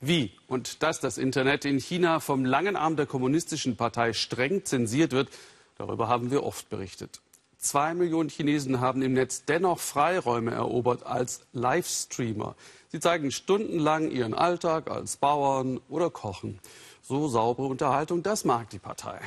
[0.00, 5.12] Wie und dass das Internet in China vom langen Arm der kommunistischen Partei streng zensiert
[5.12, 5.28] wird,
[5.76, 7.20] darüber haben wir oft berichtet.
[7.58, 12.56] Zwei Millionen Chinesen haben im Netz dennoch Freiräume erobert als Livestreamer.
[12.88, 16.58] Sie zeigen stundenlang ihren Alltag als Bauern oder kochen.
[17.02, 19.20] So saubere Unterhaltung, das mag die Partei.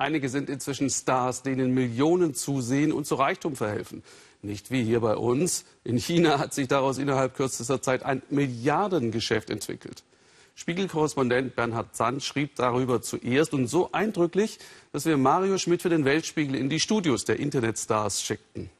[0.00, 4.04] Einige sind inzwischen Stars, denen Millionen zusehen und zu Reichtum verhelfen.
[4.42, 5.64] Nicht wie hier bei uns.
[5.82, 10.04] In China hat sich daraus innerhalb kürzester Zeit ein Milliardengeschäft entwickelt.
[10.54, 14.60] Spiegelkorrespondent Bernhard Sand schrieb darüber zuerst und so eindrücklich,
[14.92, 18.70] dass wir Mario Schmidt für den Weltspiegel in die Studios der Internetstars schickten.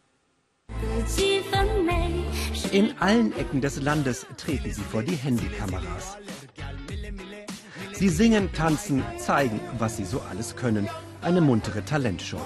[2.70, 6.16] In allen Ecken des Landes treten sie vor die Handykameras.
[7.92, 10.89] Sie singen, tanzen, zeigen, was sie so alles können.
[11.20, 12.40] Eine muntere Talentshow.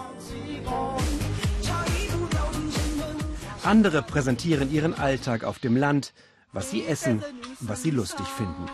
[3.63, 6.13] Andere präsentieren ihren Alltag auf dem Land,
[6.53, 7.23] was sie essen,
[7.61, 8.67] was sie lustig finden.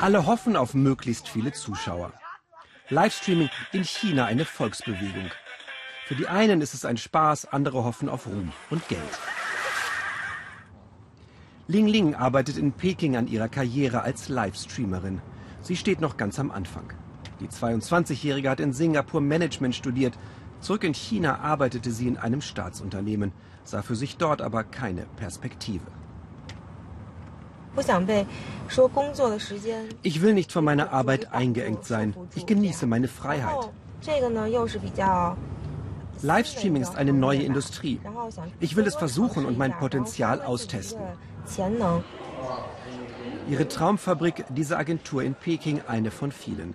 [0.00, 2.12] Alle hoffen auf möglichst viele Zuschauer.
[2.88, 5.30] Livestreaming in China eine Volksbewegung.
[6.06, 9.02] Für die einen ist es ein Spaß, andere hoffen auf Ruhm und Geld.
[11.70, 15.20] Ling Ling arbeitet in Peking an ihrer Karriere als Livestreamerin.
[15.60, 16.94] Sie steht noch ganz am Anfang.
[17.40, 20.14] Die 22-Jährige hat in Singapur Management studiert.
[20.60, 23.32] Zurück in China arbeitete sie in einem Staatsunternehmen,
[23.64, 25.84] sah für sich dort aber keine Perspektive.
[30.02, 32.14] Ich will nicht von meiner Arbeit eingeengt sein.
[32.34, 33.68] Ich genieße meine Freiheit.
[36.22, 38.00] Livestreaming ist eine neue Industrie.
[38.58, 41.02] Ich will es versuchen und mein Potenzial austesten.
[43.48, 46.74] Ihre Traumfabrik, diese Agentur in Peking, eine von vielen.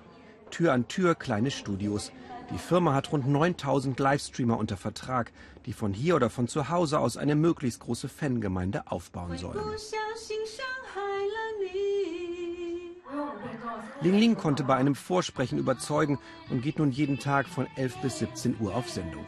[0.50, 2.12] Tür an Tür kleine Studios.
[2.52, 5.32] Die Firma hat rund 9000 Livestreamer unter Vertrag,
[5.66, 9.64] die von hier oder von zu Hause aus eine möglichst große Fangemeinde aufbauen sollen.
[14.02, 16.20] Ling Ling konnte bei einem Vorsprechen überzeugen
[16.50, 19.26] und geht nun jeden Tag von 11 bis 17 Uhr auf Sendung.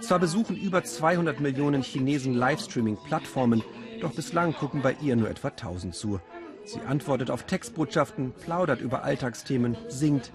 [0.00, 3.62] Zwar besuchen über 200 Millionen Chinesen Livestreaming-Plattformen,
[4.02, 6.20] doch bislang gucken bei ihr nur etwa 1000 zu.
[6.64, 10.32] Sie antwortet auf Textbotschaften, plaudert über Alltagsthemen, singt.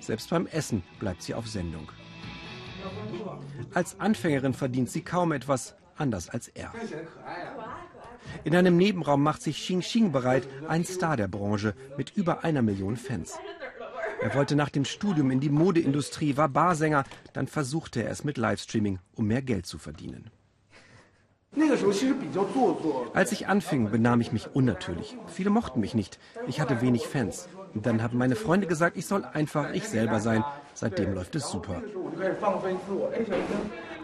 [0.00, 1.90] Selbst beim Essen bleibt sie auf Sendung.
[3.74, 6.72] Als Anfängerin verdient sie kaum etwas, anders als er.
[8.44, 12.62] In einem Nebenraum macht sich Xing Xing bereit, ein Star der Branche mit über einer
[12.62, 13.38] Million Fans.
[14.20, 18.38] Er wollte nach dem Studium in die Modeindustrie, war Barsänger, dann versuchte er es mit
[18.38, 20.30] Livestreaming, um mehr Geld zu verdienen.
[23.14, 25.16] Als ich anfing, benahm ich mich unnatürlich.
[25.26, 26.18] Viele mochten mich nicht.
[26.46, 27.48] Ich hatte wenig Fans.
[27.74, 30.44] Dann haben meine Freunde gesagt, ich soll einfach ich selber sein.
[30.74, 31.82] Seitdem läuft es super.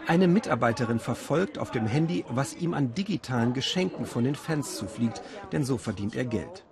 [0.07, 5.21] Eine Mitarbeiterin verfolgt auf dem Handy, was ihm an digitalen Geschenken von den Fans zufliegt,
[5.51, 6.65] denn so verdient er Geld.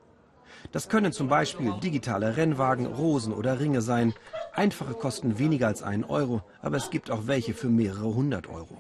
[0.72, 4.14] Das können zum Beispiel digitale Rennwagen, Rosen oder Ringe sein.
[4.54, 8.78] Einfache kosten weniger als einen Euro, aber es gibt auch welche für mehrere hundert Euro.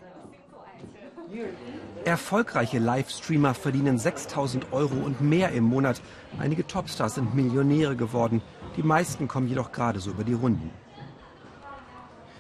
[2.04, 6.02] Erfolgreiche Livestreamer verdienen 6000 Euro und mehr im Monat.
[6.40, 8.42] Einige Topstars sind Millionäre geworden.
[8.76, 10.72] Die meisten kommen jedoch gerade so über die Runden.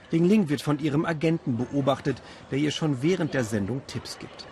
[0.09, 4.45] Ling Ling wird von ihrem Agenten beobachtet, der ihr schon während der Sendung Tipps gibt.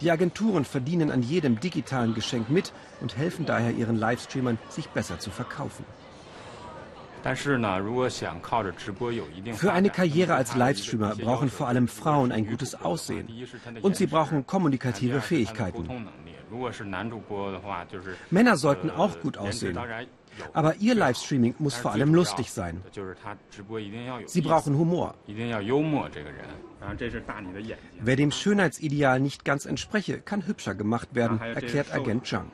[0.00, 5.18] Die Agenturen verdienen an jedem digitalen Geschenk mit und helfen daher ihren Livestreamern, sich besser
[5.18, 5.84] zu verkaufen.
[9.54, 13.28] Für eine Karriere als Livestreamer brauchen vor allem Frauen ein gutes Aussehen
[13.82, 15.88] und sie brauchen kommunikative Fähigkeiten.
[18.30, 19.78] Männer sollten auch gut aussehen.
[20.52, 22.82] Aber ihr Livestreaming muss vor allem lustig sein.
[24.26, 25.14] Sie brauchen Humor.
[28.00, 32.50] Wer dem Schönheitsideal nicht ganz entspreche, kann hübscher gemacht werden, erklärt Agent Zhang.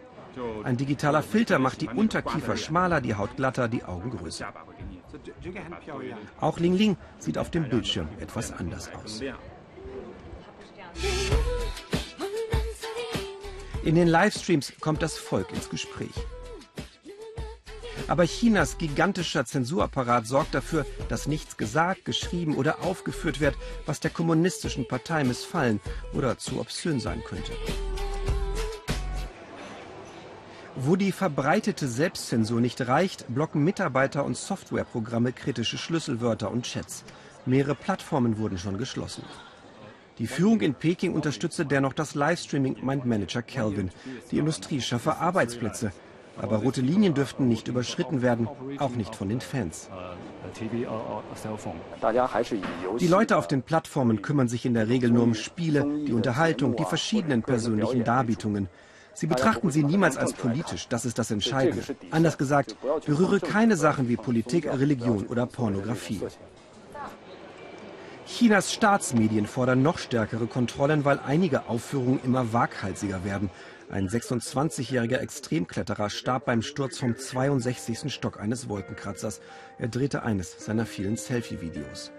[0.65, 4.53] Ein digitaler Filter macht die Unterkiefer schmaler, die Haut glatter, die Augen größer.
[6.41, 9.21] Auch Ling Ling sieht auf dem Bildschirm etwas anders aus.
[13.83, 16.15] In den Livestreams kommt das Volk ins Gespräch.
[18.09, 24.11] Aber Chinas gigantischer Zensurapparat sorgt dafür, dass nichts gesagt, geschrieben oder aufgeführt wird, was der
[24.11, 25.81] kommunistischen Partei missfallen
[26.13, 27.53] oder zu obszön sein könnte.
[30.77, 37.05] Wo die verbreitete Selbstzensur nicht reicht, blocken Mitarbeiter und Softwareprogramme kritische Schlüsselwörter und Chats.
[37.47, 39.23] Mehrere Plattformen wurden schon geschlossen.
[40.19, 43.91] Die Führung in Peking unterstütze dennoch das Livestreaming, meint Manager Calvin.
[44.31, 45.93] Die Industrie schaffe Arbeitsplätze.
[46.37, 48.49] Aber rote Linien dürften nicht überschritten werden,
[48.79, 49.89] auch nicht von den Fans.
[52.99, 56.75] Die Leute auf den Plattformen kümmern sich in der Regel nur um Spiele, die Unterhaltung,
[56.75, 58.69] die verschiedenen persönlichen Darbietungen.
[59.15, 61.83] Sie betrachten sie niemals als politisch, das ist das Entscheidende.
[62.11, 62.77] Anders gesagt,
[63.07, 66.21] berühre keine Sachen wie Politik, Religion oder Pornografie.
[68.27, 73.51] Chinas Staatsmedien fordern noch stärkere Kontrollen, weil einige Aufführungen immer waghalsiger werden.
[73.91, 78.13] Ein 26-jähriger Extremkletterer starb beim Sturz vom 62.
[78.13, 79.41] Stock eines Wolkenkratzers.
[79.79, 82.11] Er drehte eines seiner vielen Selfie-Videos.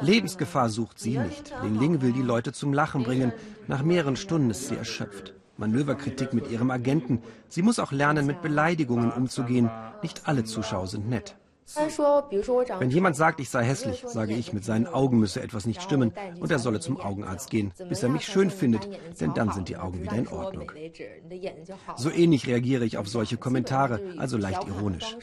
[0.00, 1.52] Lebensgefahr sucht sie nicht.
[1.62, 3.32] Ling Ling will die Leute zum Lachen bringen.
[3.66, 5.34] Nach mehreren Stunden ist sie erschöpft.
[5.60, 7.22] Manöverkritik mit ihrem Agenten.
[7.48, 9.70] Sie muss auch lernen, mit Beleidigungen umzugehen.
[10.02, 11.36] Nicht alle Zuschauer sind nett.
[12.78, 16.12] Wenn jemand sagt, ich sei hässlich, sage ich, mit seinen Augen müsse etwas nicht stimmen
[16.40, 18.88] und er solle zum Augenarzt gehen, bis er mich schön findet,
[19.20, 20.72] denn dann sind die Augen wieder in Ordnung.
[21.96, 25.16] So ähnlich reagiere ich auf solche Kommentare, also leicht ironisch.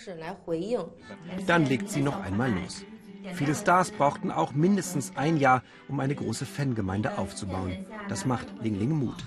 [1.48, 2.86] Dann legt sie noch einmal los.
[3.35, 7.85] Viele Stars brauchten auch mindestens ein Jahr, um eine große Fangemeinde aufzubauen.
[8.09, 9.24] Das macht Ling Ling Mut.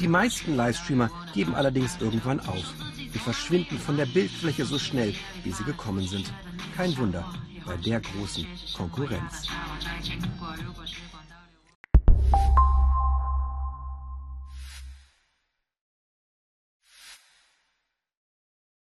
[0.00, 2.74] Die meisten Livestreamer geben allerdings irgendwann auf.
[2.96, 6.32] Sie verschwinden von der Bildfläche so schnell, wie sie gekommen sind.
[6.76, 7.24] Kein Wunder
[7.64, 8.46] bei der großen
[8.76, 9.48] Konkurrenz.